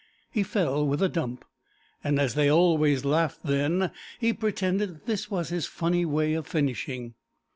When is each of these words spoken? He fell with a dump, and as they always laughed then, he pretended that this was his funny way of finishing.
He 0.31 0.41
fell 0.41 0.87
with 0.87 1.03
a 1.03 1.09
dump, 1.09 1.45
and 2.03 2.17
as 2.19 2.33
they 2.33 2.49
always 2.49 3.05
laughed 3.05 3.41
then, 3.43 3.91
he 4.17 4.33
pretended 4.33 4.95
that 4.95 5.05
this 5.05 5.29
was 5.29 5.49
his 5.49 5.67
funny 5.67 6.05
way 6.05 6.33
of 6.33 6.47
finishing. 6.47 7.13